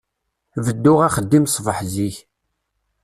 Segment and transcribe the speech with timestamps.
[0.65, 2.15] Bedduɣ axeddim ṣbeḥ zik.